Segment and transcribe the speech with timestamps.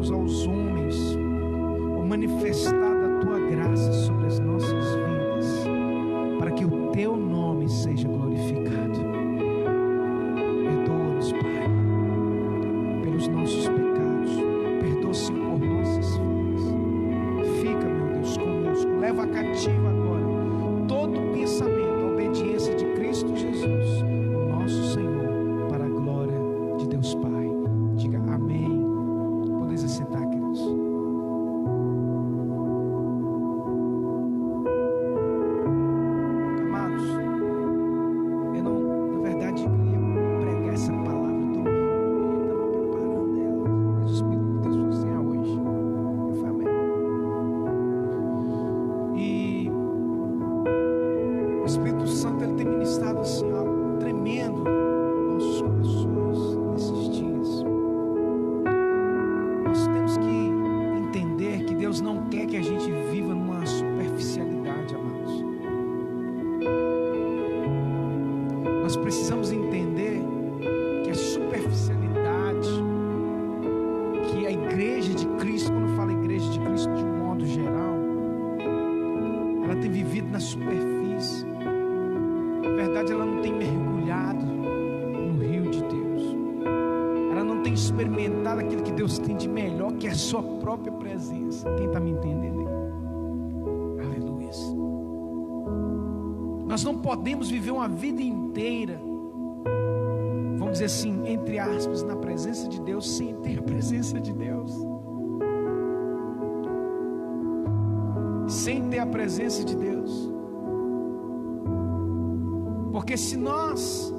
[0.00, 5.64] Deus, aos homens, o manifestar da tua graça sobre as nossas vidas,
[6.38, 8.59] para que o teu nome seja glorificado.
[51.70, 57.79] Espírito Santo ele tem ministrado assim algo tremendo nos nossos corações nesses dias.
[90.40, 91.70] Sua própria presença.
[91.76, 92.66] Quem está me entendendo?
[94.02, 94.50] Aleluia.
[96.66, 99.00] Nós não podemos viver uma vida inteira,
[100.56, 104.72] vamos dizer assim, entre aspas, na presença de Deus, sem ter a presença de Deus.
[108.46, 110.32] Sem ter a presença de Deus.
[112.92, 114.12] Porque se nós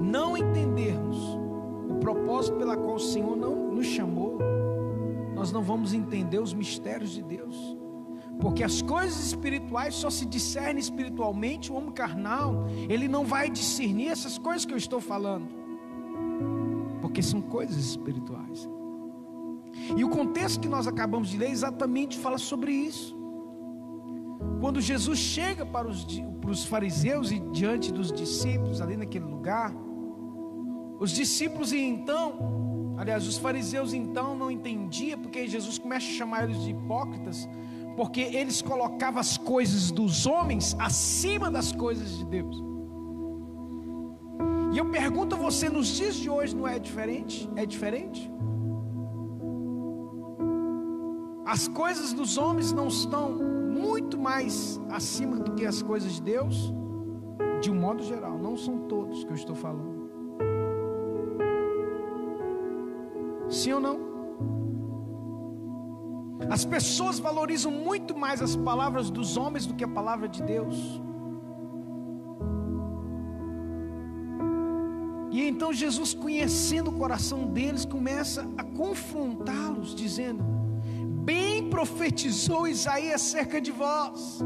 [0.00, 1.38] não entendermos
[1.90, 4.23] o propósito pela qual o Senhor não nos chamou,
[5.44, 7.54] nós não vamos entender os mistérios de Deus.
[8.40, 14.08] Porque as coisas espirituais só se discernem espiritualmente, o homem carnal, ele não vai discernir
[14.08, 15.46] essas coisas que eu estou falando.
[17.02, 18.66] Porque são coisas espirituais.
[19.94, 23.14] E o contexto que nós acabamos de ler exatamente fala sobre isso.
[24.60, 26.06] Quando Jesus chega para os,
[26.40, 29.74] para os fariseus e diante dos discípulos ali naquele lugar,
[30.98, 36.62] os discípulos então, aliás, os fariseus então não entendiam, porque Jesus começa a chamar eles
[36.62, 37.48] de hipócritas,
[37.96, 42.62] porque eles colocavam as coisas dos homens acima das coisas de Deus.
[44.72, 47.48] E eu pergunto a você, nos dias de hoje não é diferente?
[47.54, 48.28] É diferente?
[51.46, 56.72] As coisas dos homens não estão muito mais acima do que as coisas de Deus?
[57.60, 59.93] De um modo geral, não são todos que eu estou falando.
[63.54, 64.14] Sim ou não?
[66.50, 71.00] As pessoas valorizam muito mais as palavras dos homens do que a palavra de Deus.
[75.30, 80.44] E então Jesus, conhecendo o coração deles, começa a confrontá-los, dizendo:
[81.24, 84.40] Bem profetizou Isaías acerca de vós.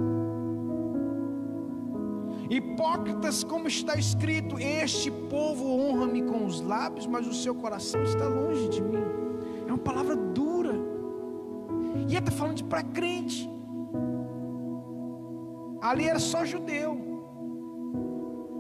[2.51, 8.27] Hipócritas, como está escrito, este povo honra-me com os lábios, mas o seu coração está
[8.27, 9.05] longe de mim.
[9.67, 10.75] É uma palavra dura.
[12.09, 13.51] E ele está falando para crente.
[15.83, 16.99] Ali era só judeu.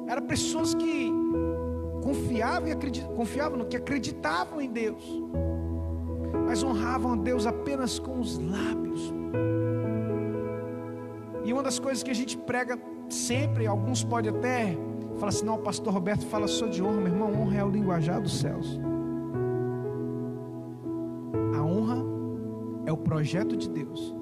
[0.06, 1.11] Era pessoas que
[2.02, 5.02] confiavam, e acreditavam, confiavam no que acreditavam em Deus.
[6.46, 9.12] Mas honravam a Deus apenas com os lábios.
[11.43, 14.76] E uma das coisas que a gente prega sempre, alguns podem até
[15.19, 17.69] falar assim: não, o pastor Roberto fala só de honra, meu irmão, honra é o
[17.69, 18.78] linguajar dos céus.
[21.56, 22.05] A honra
[22.87, 24.14] é o projeto de Deus.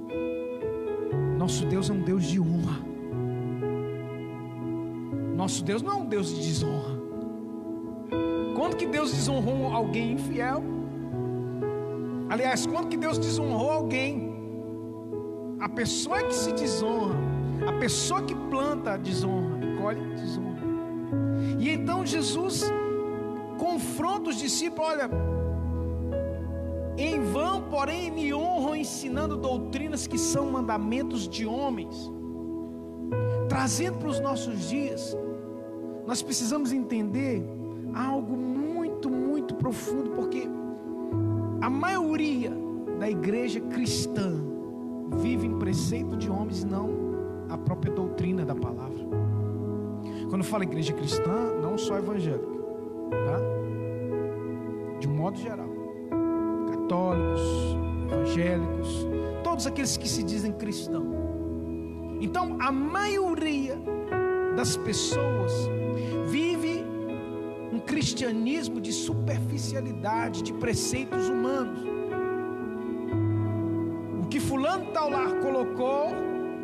[1.39, 2.85] Nosso Deus é um Deus de honra.
[5.37, 6.97] Nosso Deus não é um Deus de desonra.
[8.57, 10.63] Quando que Deus desonrou alguém infiel?
[12.29, 14.35] Aliás, quando que Deus desonrou alguém?
[15.61, 17.17] A pessoa que se desonra,
[17.87, 20.61] pessoa que planta desonra, colhe desonra.
[21.57, 22.65] E então Jesus
[23.59, 25.09] confronta os discípulos: olha,
[26.99, 32.11] em vão, porém, me honram ensinando doutrinas que são mandamentos de homens.
[33.49, 35.17] Trazendo para os nossos dias,
[36.09, 37.41] nós precisamos entender
[37.95, 40.49] algo muito, muito profundo, porque
[41.61, 42.51] a maioria
[42.99, 44.35] da igreja cristã
[45.19, 47.06] vive em preceito de homens, não
[47.49, 49.05] a própria doutrina da palavra.
[50.29, 52.47] Quando eu falo igreja cristã, não só evangélica,
[53.11, 53.39] tá?
[54.99, 55.69] De um modo geral,
[56.71, 57.41] católicos,
[58.11, 59.07] evangélicos,
[59.45, 61.15] todos aqueles que se dizem cristãos.
[62.21, 63.79] Então, a maioria
[64.57, 65.53] das pessoas
[66.27, 66.85] vive
[67.73, 71.79] um cristianismo de superficialidade, de preceitos humanos.
[74.23, 76.09] O que fulano tal lá colocou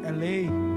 [0.02, 0.71] é lei.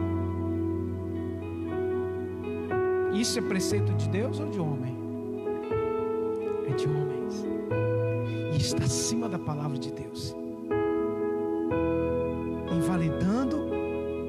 [3.16, 4.96] Isso é preceito de Deus ou de homem?
[6.68, 7.46] É de homens.
[8.54, 10.36] E está acima da palavra de Deus.
[12.76, 13.58] Invalidando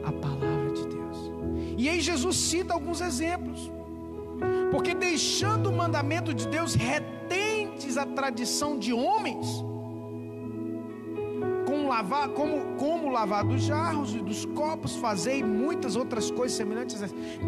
[0.05, 1.33] a palavra de Deus.
[1.77, 3.71] E aí Jesus cita alguns exemplos.
[4.71, 9.65] Porque deixando o mandamento de Deus, retentes a tradição de homens,
[11.97, 17.01] lavar, como, como lavar dos jarros e dos copos, fazer muitas outras coisas semelhantes.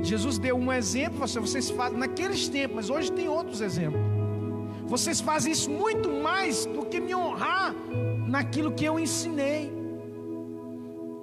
[0.02, 4.00] Jesus deu um exemplo, vocês fazem naqueles tempos, mas hoje tem outros exemplos.
[4.86, 7.74] Vocês fazem isso muito mais do que me honrar
[8.26, 9.70] naquilo que eu ensinei,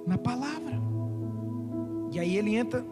[0.06, 0.80] na palavra.
[2.12, 2.86] E aí ele entra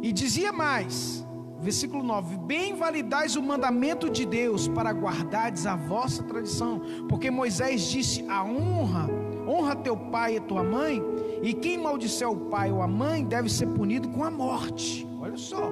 [0.00, 1.22] e dizia mais:
[1.62, 7.84] Versículo 9: Bem validais o mandamento de Deus para guardardes a vossa tradição, porque Moisés
[7.84, 9.08] disse: A honra,
[9.46, 11.00] honra teu pai e tua mãe,
[11.40, 15.06] e quem maldisser o pai ou a mãe deve ser punido com a morte.
[15.20, 15.70] Olha só,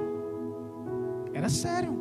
[1.34, 1.98] era sério.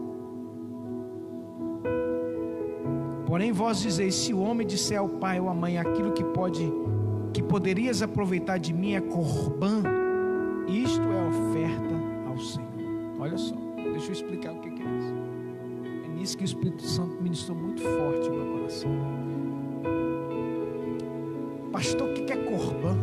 [3.26, 6.72] Porém, vós dizeis: Se o homem disser ao pai ou à mãe aquilo que pode,
[7.34, 9.82] que poderias aproveitar de mim é corbã,
[10.68, 11.96] isto é oferta
[12.30, 12.70] ao Senhor.
[13.20, 13.69] Olha só.
[14.00, 15.14] Deixa eu explicar o que é isso.
[16.06, 18.92] É nisso que o Espírito Santo ministrou muito forte no meu coração.
[21.70, 22.96] Pastor, o que é corbã?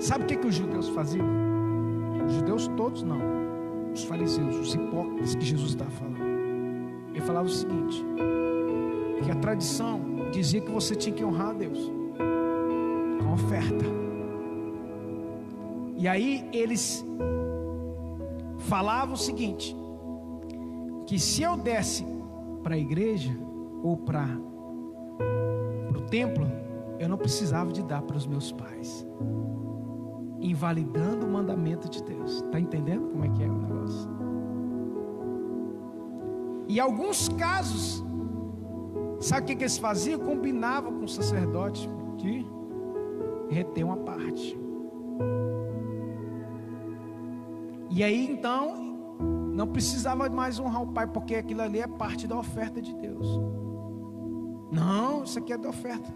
[0.00, 1.24] Sabe o que, que os judeus faziam?
[2.26, 3.20] Os judeus todos não.
[3.92, 6.18] Os fariseus, os hipócritas que Jesus está falando.
[7.10, 8.04] Ele falava o seguinte:
[9.22, 10.00] que a tradição
[10.32, 11.92] dizia que você tinha que honrar a Deus
[13.22, 13.84] com oferta.
[15.96, 17.06] E aí eles
[18.68, 19.76] falava o seguinte:
[21.06, 22.04] que se eu desse
[22.62, 23.36] para a igreja
[23.82, 24.26] ou para
[25.96, 26.46] o templo,
[26.98, 29.06] eu não precisava de dar para os meus pais,
[30.40, 32.42] invalidando o mandamento de Deus.
[32.42, 34.10] Está entendendo como é que é o negócio?
[36.66, 38.02] E alguns casos,
[39.20, 40.18] sabe o que, que eles faziam?
[40.18, 42.46] Combinavam com o sacerdote de
[43.50, 44.58] reter uma parte.
[47.90, 48.94] E aí então,
[49.54, 53.26] não precisava mais honrar o pai, porque aquilo ali é parte da oferta de Deus.
[54.70, 56.12] Não, isso aqui é da oferta.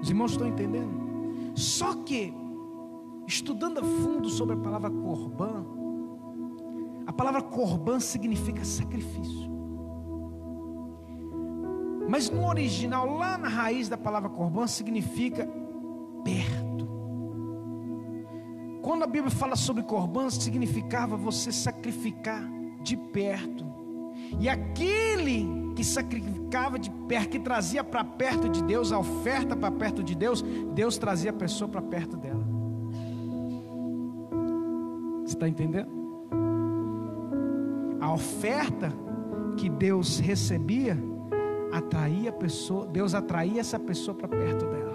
[0.00, 1.06] Os irmãos estão entendendo?
[1.54, 2.34] Só que,
[3.26, 5.64] estudando a fundo sobre a palavra corbã,
[7.06, 9.46] a palavra corbã significa sacrifício.
[12.08, 15.48] Mas no original, lá na raiz da palavra corbã, significa
[16.24, 16.55] perto.
[18.86, 22.48] Quando a Bíblia fala sobre corbã, significava você sacrificar
[22.80, 23.66] de perto.
[24.38, 29.72] E aquele que sacrificava de perto, que trazia para perto de Deus, a oferta para
[29.72, 30.40] perto de Deus,
[30.72, 32.46] Deus trazia a pessoa para perto dela.
[35.24, 35.90] Você está entendendo?
[38.00, 38.92] A oferta
[39.56, 40.96] que Deus recebia
[41.72, 44.94] atraía a pessoa, Deus atraía essa pessoa para perto dela.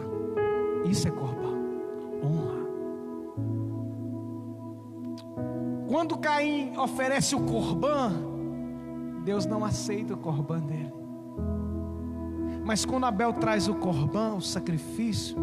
[0.86, 1.41] Isso é corban,
[6.02, 8.12] Quando Caim oferece o corban,
[9.24, 10.92] Deus não aceita o corban dele.
[12.66, 15.38] Mas quando Abel traz o corban, o sacrifício,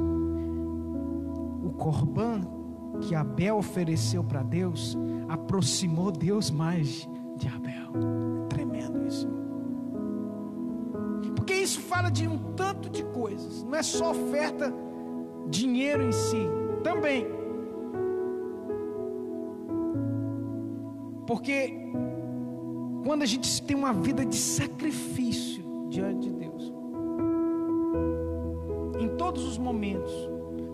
[1.63, 2.41] o corban
[3.03, 4.99] que Abel ofereceu para Deus,
[5.29, 7.93] aproximou Deus mais de Abel.
[8.49, 9.29] Tremendo isso.
[11.37, 13.63] Porque isso fala de um tanto de coisas.
[13.63, 14.75] Não é só oferta,
[15.49, 16.49] dinheiro em si.
[16.83, 17.38] Também.
[21.29, 21.75] Porque
[23.05, 26.73] quando a gente tem uma vida de sacrifício diante de Deus,
[28.99, 30.11] em todos os momentos,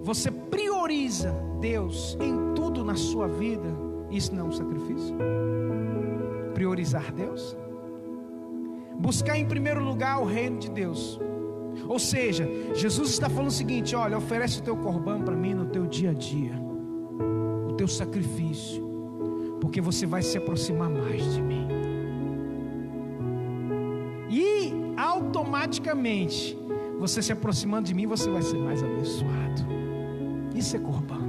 [0.01, 3.69] você prioriza Deus em tudo na sua vida,
[4.13, 5.17] isso não é um sacrifício?
[6.55, 7.57] Priorizar Deus?
[8.97, 11.19] Buscar em primeiro lugar o reino de Deus.
[11.89, 15.67] Ou seja, Jesus está falando o seguinte: olha, oferece o teu corbão para mim no
[15.67, 16.55] teu dia a dia,
[17.69, 18.84] o teu sacrifício,
[19.65, 21.67] porque você vai se aproximar mais de mim.
[24.29, 26.57] E automaticamente,
[27.01, 29.65] você se aproximando de mim, você vai ser mais abençoado.
[30.55, 31.25] Isso é corbão.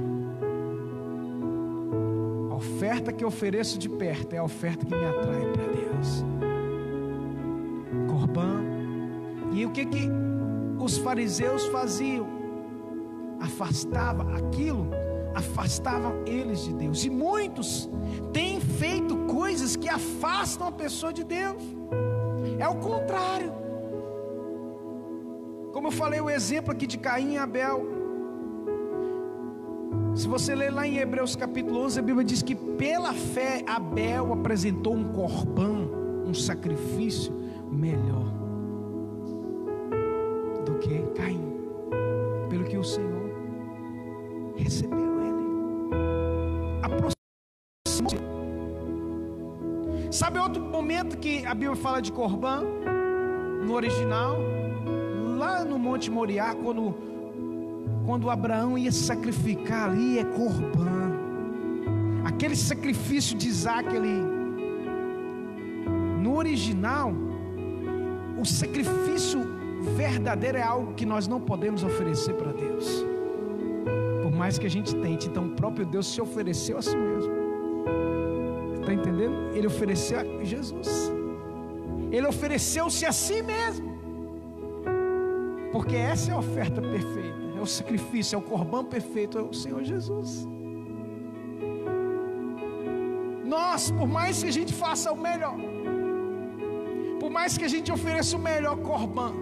[2.50, 6.24] A oferta que eu ofereço de perto é a oferta que me atrai para Deus.
[8.06, 8.60] Corbão.
[9.54, 10.10] E o que que
[10.78, 12.26] os fariseus faziam?
[13.40, 14.90] Afastava aquilo,
[15.36, 17.04] afastava eles de Deus.
[17.04, 17.90] E muitos
[18.32, 21.62] têm feito coisas que afastam a pessoa de Deus.
[22.58, 23.52] É o contrário.
[25.72, 27.86] Como eu falei o exemplo aqui de Caim e Abel.
[30.14, 34.32] Se você ler lá em Hebreus capítulo 11, a Bíblia diz que pela fé Abel
[34.32, 35.90] apresentou um corbão,
[36.24, 37.30] um sacrifício
[37.70, 38.24] melhor
[40.64, 41.42] do que Caim,
[42.48, 43.30] pelo que o Senhor
[44.56, 45.05] recebeu
[46.86, 47.12] ele,
[47.86, 48.26] aproximou.
[50.10, 52.64] Sabe outro momento que a Bíblia fala de corbão
[53.64, 54.38] no original?
[55.38, 56.94] Lá no Monte Moriá, quando
[58.06, 61.12] quando Abraão ia sacrificar ali é corbã.
[62.24, 64.22] Aquele sacrifício de Isaac ali.
[66.22, 67.12] No original,
[68.38, 69.40] o sacrifício
[69.96, 73.15] verdadeiro é algo que nós não podemos oferecer para Deus.
[74.36, 77.32] Mais que a gente tente, então o próprio Deus se ofereceu a si mesmo.
[78.80, 79.34] Está entendendo?
[79.54, 81.12] Ele ofereceu a Jesus.
[82.12, 83.96] Ele ofereceu-se a si mesmo.
[85.72, 89.52] Porque essa é a oferta perfeita é o sacrifício, é o corbão perfeito, é o
[89.52, 90.46] Senhor Jesus.
[93.44, 95.56] Nós, por mais que a gente faça o melhor,
[97.18, 99.34] por mais que a gente ofereça o melhor corbão,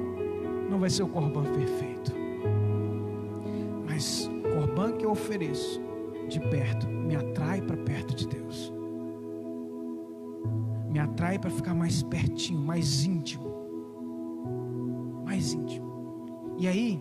[0.71, 2.13] não vai ser o corbão perfeito.
[4.75, 5.81] Corbão que eu ofereço
[6.29, 8.73] de perto me atrai para perto de Deus.
[10.91, 13.55] Me atrai para ficar mais pertinho, mais íntimo.
[15.25, 15.87] Mais íntimo.
[16.59, 17.01] E aí,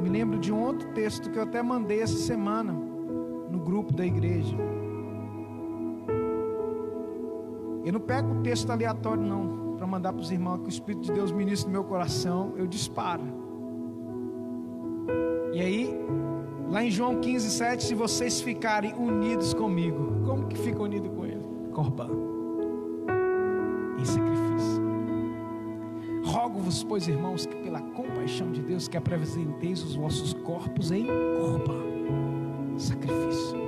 [0.00, 4.06] me lembro de um outro texto que eu até mandei essa semana no grupo da
[4.06, 4.56] igreja.
[7.84, 11.02] Eu não pego o texto aleatório, não, para mandar para os irmãos que o Espírito
[11.02, 13.24] de Deus ministra no meu coração, eu disparo.
[15.52, 15.98] E aí,
[16.70, 21.24] lá em João 15, 7, se vocês ficarem unidos comigo, como que fica unido com
[21.24, 21.44] Ele?
[21.72, 22.08] Corbã,
[23.98, 24.88] em sacrifício.
[26.24, 31.82] Rogo-vos, pois, irmãos, que pela compaixão de Deus, que apresenteis os vossos corpos em corbã,
[32.76, 33.67] sacrifício,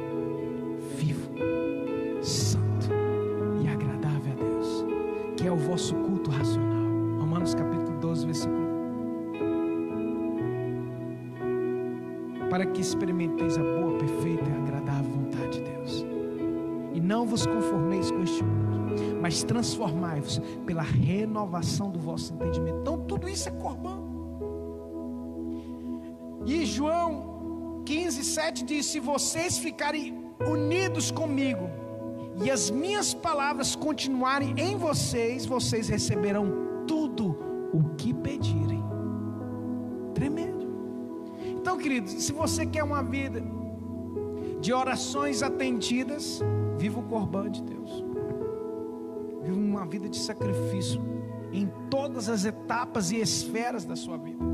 [19.30, 22.78] mas transformai-vos pela renovação do vosso entendimento.
[22.80, 24.00] Então, tudo isso é corbão.
[26.44, 31.70] E João 15, 7 diz: Se vocês ficarem unidos comigo,
[32.42, 37.38] e as minhas palavras continuarem em vocês, vocês receberão tudo
[37.72, 38.82] o que pedirem.
[40.12, 40.66] Tremendo.
[41.56, 43.40] Então, queridos, se você quer uma vida
[44.60, 46.40] de orações atendidas,
[46.76, 48.10] viva o corbão de Deus.
[49.80, 51.00] Uma vida de sacrifício
[51.50, 54.44] em todas as etapas e esferas da sua vida.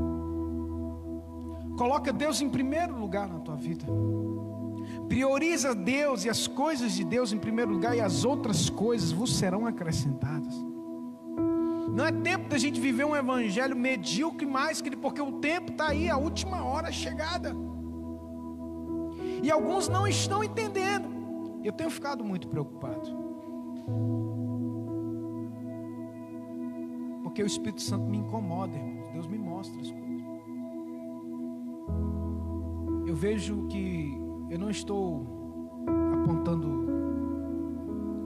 [1.77, 3.85] Coloca Deus em primeiro lugar na tua vida.
[5.09, 9.35] Prioriza Deus e as coisas de Deus em primeiro lugar, e as outras coisas vos
[9.35, 10.55] serão acrescentadas.
[11.89, 16.09] Não é tempo da gente viver um evangelho medíocre mais, porque o tempo está aí,
[16.09, 17.53] a última hora chegada.
[19.43, 21.59] E alguns não estão entendendo.
[21.65, 23.27] Eu tenho ficado muito preocupado.
[27.37, 29.09] Porque o Espírito Santo me incomoda, irmãos.
[29.13, 30.23] Deus me mostra as coisas.
[33.05, 35.23] Eu vejo que eu não estou
[36.23, 36.87] apontando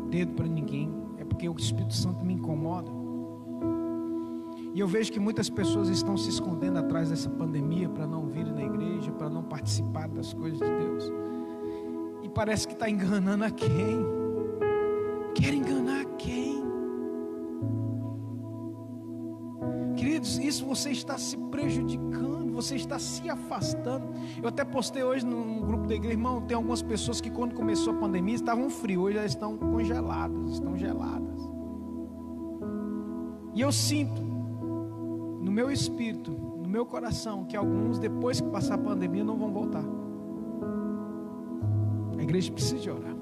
[0.10, 2.90] dedo para ninguém, é porque o Espírito Santo me incomoda.
[4.74, 8.46] E eu vejo que muitas pessoas estão se escondendo atrás dessa pandemia para não vir
[8.46, 11.12] na igreja, para não participar das coisas de Deus.
[12.24, 14.06] E parece que está enganando a quem?
[15.36, 15.81] Quer enganar
[20.22, 24.08] Queridos, isso você está se prejudicando, você está se afastando.
[24.42, 27.94] Eu até postei hoje no grupo da igreja, irmão, tem algumas pessoas que quando começou
[27.94, 31.42] a pandemia estavam frio, hoje elas estão congeladas, estão geladas.
[33.54, 38.78] E eu sinto no meu espírito, no meu coração, que alguns, depois que passar a
[38.78, 39.84] pandemia, não vão voltar.
[42.18, 43.21] A igreja precisa de orar.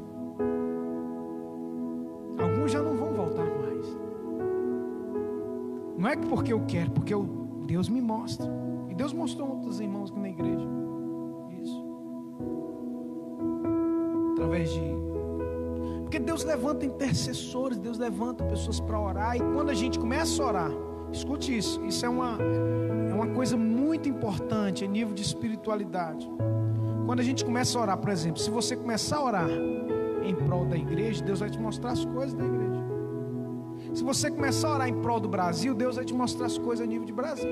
[6.09, 7.23] Não é porque eu quero, porque eu,
[7.67, 8.49] Deus me mostra.
[8.89, 10.67] E Deus mostrou outros irmãos aqui na igreja.
[11.61, 11.85] Isso.
[14.33, 14.81] Através de.
[16.01, 19.35] Porque Deus levanta intercessores, Deus levanta pessoas para orar.
[19.35, 20.71] E quando a gente começa a orar,
[21.11, 22.37] Escute isso, isso é uma,
[23.09, 26.29] é uma coisa muito importante em nível de espiritualidade.
[27.05, 29.49] Quando a gente começa a orar, por exemplo, se você começar a orar
[30.23, 32.78] em prol da igreja, Deus vai te mostrar as coisas da igreja.
[33.93, 36.85] Se você começar a orar em prol do Brasil, Deus vai te mostrar as coisas
[36.85, 37.49] a nível de Brasil.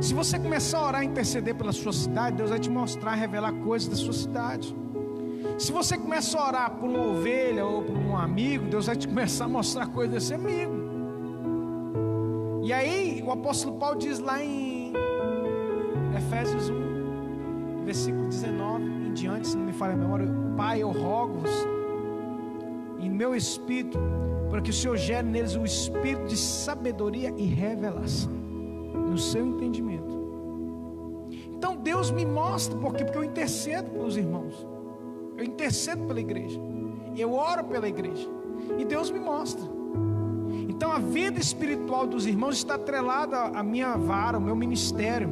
[0.00, 3.52] Se você começar a orar e interceder pela sua cidade, Deus vai te mostrar, revelar
[3.52, 4.74] coisas da sua cidade.
[5.58, 9.06] Se você começar a orar por uma ovelha ou por um amigo, Deus vai te
[9.08, 10.72] começar a mostrar coisas desse amigo.
[12.64, 14.92] E aí, o apóstolo Paulo diz lá em
[16.16, 20.26] Efésios 1, versículo 19 em diante, se não me falha a memória,
[20.56, 21.50] Pai, eu rogo-vos
[22.98, 23.98] em meu espírito,
[24.54, 31.26] para que o Senhor gere neles o espírito de sabedoria e revelação, no seu entendimento.
[31.56, 34.64] Então Deus me mostra, porque, porque eu intercedo pelos irmãos,
[35.36, 36.60] eu intercedo pela igreja,
[37.16, 38.28] eu oro pela igreja,
[38.78, 39.68] e Deus me mostra.
[40.68, 45.30] Então a vida espiritual dos irmãos está atrelada à minha vara, ao meu ministério.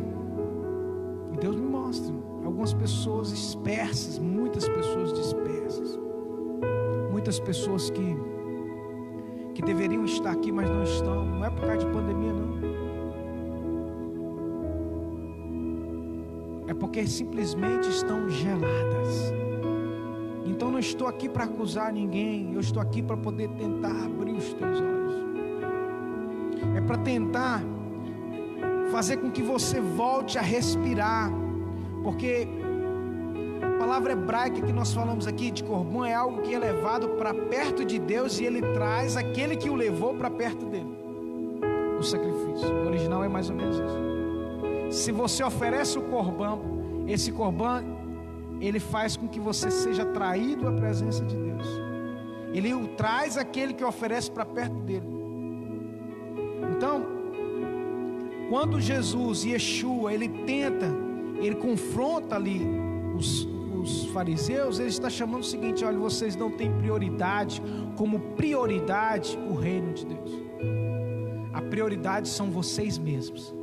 [1.33, 2.13] E Deus me mostra
[2.45, 5.97] algumas pessoas dispersas, muitas pessoas dispersas.
[7.13, 8.32] Muitas pessoas que
[9.55, 11.25] que deveriam estar aqui, mas não estão.
[11.25, 12.73] Não é por causa de pandemia, não.
[16.69, 19.33] É porque simplesmente estão geladas.
[20.47, 24.53] Então não estou aqui para acusar ninguém, eu estou aqui para poder tentar abrir os
[24.55, 25.03] teus olhos
[26.77, 27.63] é para tentar
[28.91, 31.31] fazer com que você volte a respirar,
[32.03, 32.47] porque
[33.83, 37.85] palavra hebraica que nós falamos aqui de Corban é algo que é levado para perto
[37.85, 40.97] de Deus e ele traz aquele que o levou para perto dele.
[41.99, 42.73] O sacrifício.
[42.73, 45.03] O original é mais ou menos isso.
[45.03, 46.61] Se você oferece o corban,
[47.09, 47.83] esse corban
[48.61, 51.67] ele faz com que você seja traído à presença de Deus.
[52.53, 55.09] Ele o traz aquele que oferece para perto dele.
[56.77, 57.05] Então,
[58.49, 60.87] quando Jesus, Yeshua, ele tenta,
[61.41, 62.61] ele confronta ali
[63.17, 63.49] os,
[63.83, 67.63] os fariseus, ele está chamando o seguinte: olha, vocês não têm prioridade,
[67.97, 70.31] como prioridade o reino de Deus.
[71.53, 73.55] A prioridade são vocês mesmos.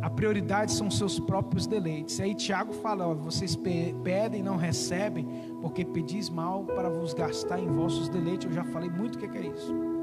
[0.00, 2.18] A prioridade são seus próprios deleites.
[2.18, 5.26] E aí Tiago fala: ó, vocês pedem e não recebem,
[5.60, 8.46] porque pedis mal para vos gastar em vossos deleites.
[8.46, 9.98] Eu já falei muito o que é isso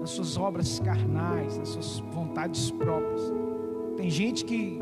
[0.00, 3.20] nas suas obras carnais, nas suas vontades próprias.
[3.96, 4.78] Tem gente que,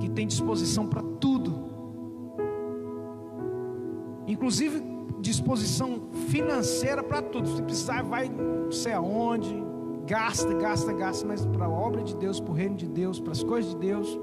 [0.00, 1.37] que tem disposição para tudo,
[4.38, 4.80] inclusive
[5.20, 7.48] disposição financeira para tudo.
[7.48, 9.52] Se precisar, vai não sei aonde,
[10.06, 13.32] gasta, gasta, gasta, mas para a obra de Deus, para o reino de Deus, para
[13.32, 14.18] as coisas de Deus,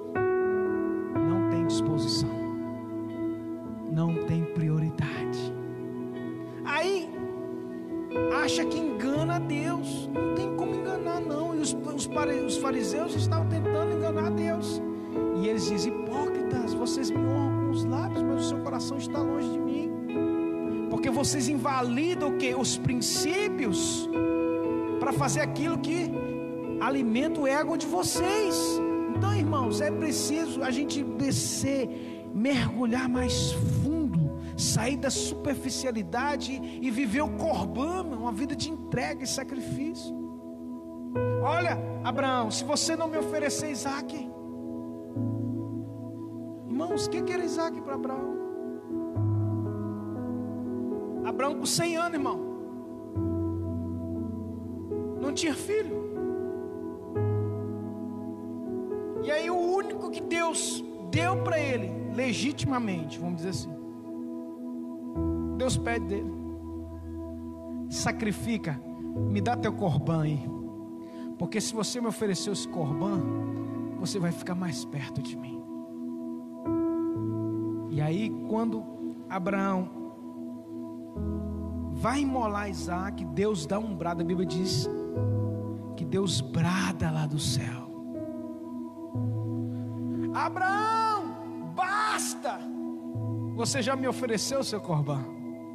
[1.28, 2.30] não tem disposição,
[3.92, 5.54] não tem prioridade.
[6.64, 7.10] Aí
[8.42, 10.10] acha que engana Deus.
[10.14, 11.54] Não tem como enganar, não.
[11.54, 12.10] E os, os,
[12.46, 14.82] os fariseus estavam tentando enganar Deus.
[15.36, 19.20] E eles dizem: Hipócritas, vocês me honram com os lábios, mas o seu coração está
[19.20, 19.65] longe de mim.
[21.06, 22.56] Porque vocês invalidam o que?
[22.56, 24.10] Os princípios
[25.00, 26.10] para fazer aquilo que
[26.82, 28.56] alimenta o ego de vocês.
[29.16, 31.88] Então, irmãos, é preciso a gente descer,
[32.34, 39.28] mergulhar mais fundo sair da superficialidade e viver o corbã, uma vida de entrega e
[39.28, 40.12] sacrifício.
[41.44, 44.16] Olha, Abraão, se você não me oferecer Isaac,
[46.68, 48.45] irmãos, o que era Isaac para Abraão?
[51.36, 52.40] Abraão com 100 anos, irmão,
[55.20, 56.06] não tinha filho.
[59.22, 63.70] E aí o único que Deus deu para ele, legitimamente, vamos dizer assim,
[65.58, 66.32] Deus pede dele,
[67.90, 68.80] sacrifica,
[69.30, 70.40] me dá teu corbã aí,
[71.38, 73.20] porque se você me oferecer esse corbã,
[74.00, 75.62] você vai ficar mais perto de mim.
[77.90, 78.86] E aí, quando
[79.30, 80.05] Abraão
[82.06, 84.88] vai imolar Isaac, Deus dá um brado, a Bíblia diz
[85.98, 87.90] que Deus brada lá do céu.
[90.32, 92.60] Abraão, basta.
[93.56, 95.26] Você já me ofereceu o seu corbã.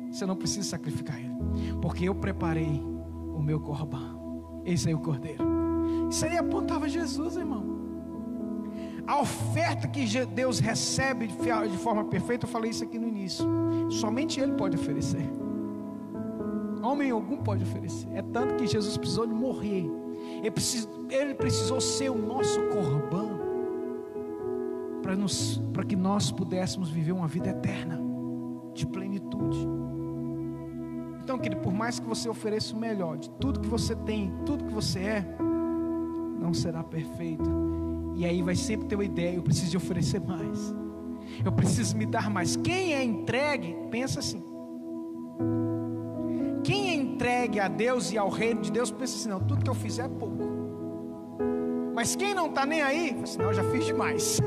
[0.09, 1.35] Você não precisa sacrificar ele,
[1.83, 2.81] porque eu preparei
[3.35, 4.16] o meu corbã.
[4.64, 5.43] Esse aí é o cordeiro.
[6.09, 7.64] Isso aí apontava Jesus, irmão.
[9.05, 13.45] A oferta que Deus recebe de forma perfeita, eu falei isso aqui no início.
[13.90, 15.29] Somente Ele pode oferecer.
[16.83, 18.09] Homem algum pode oferecer.
[18.14, 19.90] É tanto que Jesus precisou de morrer.
[20.38, 23.29] Ele precisou, ele precisou ser o nosso corbã
[25.73, 28.01] para que nós pudéssemos viver uma vida eterna,
[28.75, 29.59] de plenitude.
[31.23, 34.64] Então, querido, por mais que você ofereça o melhor de tudo que você tem, tudo
[34.64, 35.37] que você é,
[36.38, 37.51] não será perfeito.
[38.16, 40.75] E aí vai sempre ter uma ideia: eu preciso de oferecer mais,
[41.45, 42.57] eu preciso me dar mais.
[42.57, 44.43] Quem é entregue, pensa assim.
[47.50, 50.04] Entregue a Deus e ao reino de Deus, pensa assim: não, tudo que eu fizer
[50.04, 50.36] é pouco.
[51.92, 54.40] Mas quem não está nem aí, assim, não, eu já fiz demais.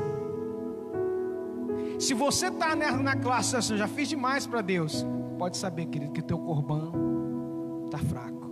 [1.98, 5.06] Se você está na classe assim, já fiz demais para Deus,
[5.38, 8.50] pode saber, querido, que teu corbão está fraco.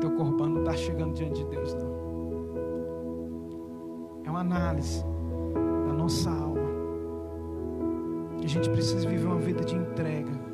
[0.00, 1.96] Teu corbão não está chegando diante de Deus, não.
[4.24, 5.04] É uma análise
[5.86, 6.66] da nossa alma.
[8.38, 10.45] Que a gente precisa viver uma vida de entrega,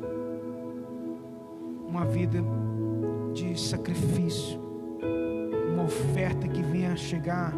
[1.93, 2.43] uma vida
[3.33, 4.59] de sacrifício,
[5.73, 7.53] uma oferta que venha chegar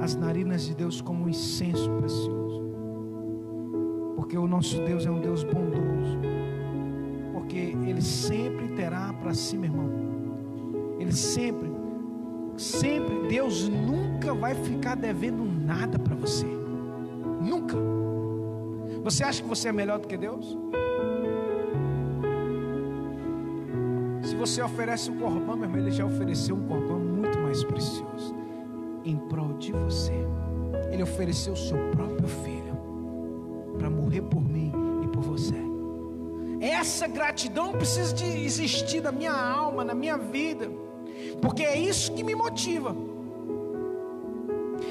[0.00, 2.44] às narinas de Deus como um incenso precioso
[4.24, 6.18] porque o nosso Deus é um Deus bondoso,
[7.32, 9.90] porque Ele sempre terá para si, meu irmão,
[10.98, 11.70] Ele sempre,
[12.56, 16.46] sempre, Deus nunca vai ficar devendo nada para você,
[17.40, 17.76] nunca.
[19.04, 20.58] Você acha que você é melhor do que Deus?
[24.46, 28.34] Você oferece um corbão, meu irmão, Ele já ofereceu um corbão muito mais precioso
[29.02, 30.12] em prol de você.
[30.92, 32.76] Ele ofereceu o seu próprio filho
[33.78, 34.70] para morrer por mim
[35.02, 35.56] e por você.
[36.60, 40.70] Essa gratidão precisa de existir na minha alma, na minha vida,
[41.40, 42.94] porque é isso que me motiva.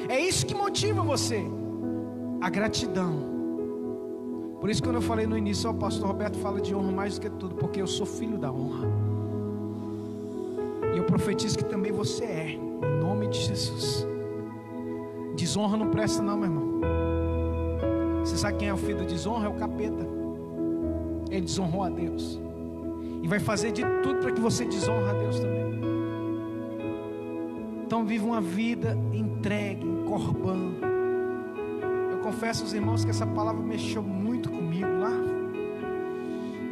[0.10, 1.44] É isso que motiva você,
[2.42, 3.32] a gratidão.
[4.60, 7.22] Por isso, quando eu falei no início, o pastor Roberto fala de honra mais do
[7.22, 9.03] que tudo, porque eu sou filho da honra.
[11.14, 14.04] Profetizo que também você é, em nome de Jesus.
[15.36, 16.82] Desonra não presta, não, meu irmão.
[18.22, 19.46] Você sabe quem é o filho da desonra?
[19.46, 20.08] É o capeta.
[21.30, 22.42] Ele desonrou a Deus.
[23.22, 25.80] E vai fazer de tudo para que você desonre a Deus também.
[27.86, 30.78] Então vive uma vida entregue, encorpando.
[32.12, 35.14] Eu confesso aos irmãos que essa palavra mexeu muito comigo lá.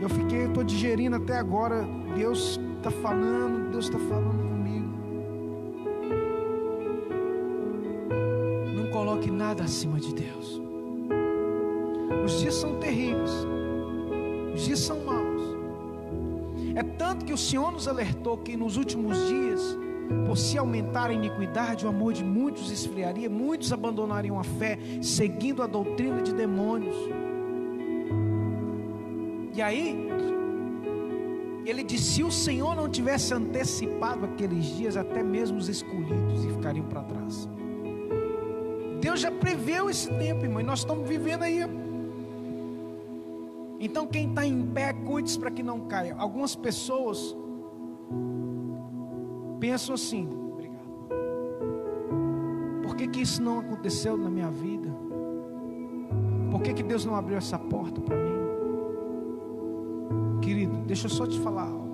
[0.01, 1.87] Eu fiquei, eu estou digerindo até agora.
[2.15, 4.87] Deus está falando, Deus está falando comigo.
[8.75, 10.59] Não coloque nada acima de Deus.
[12.25, 13.31] Os dias são terríveis.
[14.55, 15.41] Os dias são maus.
[16.75, 19.77] É tanto que o Senhor nos alertou que nos últimos dias,
[20.25, 25.61] por se aumentar a iniquidade, o amor de muitos esfriaria, muitos abandonariam a fé, seguindo
[25.61, 26.95] a doutrina de demônios.
[29.53, 30.09] E aí,
[31.65, 36.85] ele disse: se o Senhor não tivesse antecipado aqueles dias, até mesmo os escolhidos ficariam
[36.85, 37.47] para trás.
[38.99, 41.63] Deus já preveu esse tempo, irmão, e nós estamos vivendo aí
[43.83, 46.15] então, quem está em pé, cuide-se para que não caia.
[46.19, 47.35] Algumas pessoas
[49.59, 50.85] pensam assim: obrigado.
[52.83, 54.87] Por que, que isso não aconteceu na minha vida?
[56.51, 58.40] Por que, que Deus não abriu essa porta para mim?
[60.91, 61.89] Deixa eu só te falar algo.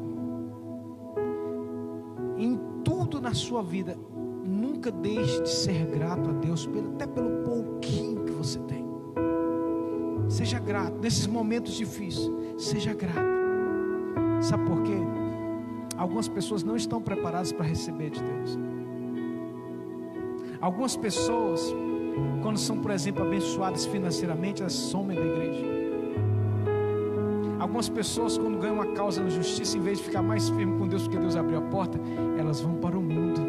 [2.35, 3.95] Em tudo na sua vida,
[4.43, 8.83] nunca deixe de ser grato a Deus, até pelo pouquinho que você tem.
[10.27, 12.27] Seja grato nesses momentos difíceis.
[12.57, 13.37] Seja grato.
[14.41, 14.97] Sabe por quê?
[15.95, 18.57] Algumas pessoas não estão preparadas para receber de Deus.
[20.59, 21.71] Algumas pessoas,
[22.41, 25.76] quando são, por exemplo, abençoadas financeiramente, elas somem da igreja.
[27.59, 30.87] Algumas pessoas, quando ganham uma causa na justiça, em vez de ficar mais firme com
[30.87, 31.99] Deus, porque Deus abriu a porta,
[32.37, 33.41] elas vão para o mundo.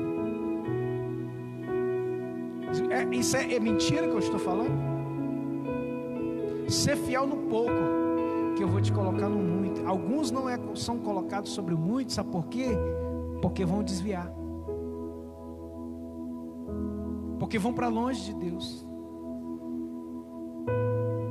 [2.90, 4.88] É, isso é, é mentira que eu estou falando?
[6.68, 7.72] Ser fiel no pouco,
[8.56, 9.86] que eu vou te colocar no muito.
[9.86, 12.68] Alguns não é, são colocados sobre o muito, sabe por quê?
[13.42, 14.32] Porque vão desviar.
[17.38, 18.86] Porque vão para longe de Deus.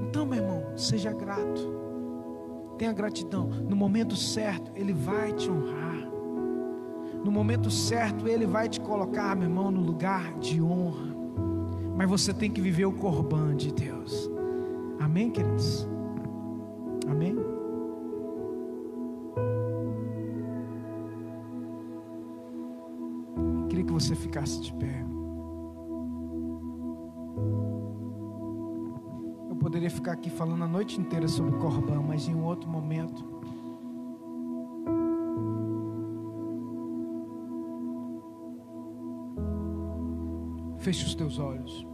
[0.08, 1.87] Então, meu irmão, seja grato.
[2.78, 3.48] Tenha gratidão.
[3.48, 6.08] No momento certo, Ele vai te honrar.
[7.24, 11.16] No momento certo, Ele vai te colocar, meu irmão, no lugar de honra.
[11.96, 14.30] Mas você tem que viver o corban de Deus.
[15.00, 15.88] Amém, queridos?
[17.10, 17.36] Amém?
[23.70, 25.04] Queria que você ficasse de pé.
[30.08, 33.26] Ficar aqui falando a noite inteira sobre Corban, mas em um outro momento.
[40.78, 41.86] Feche os teus olhos.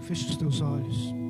[0.00, 1.21] Feche os teus olhos.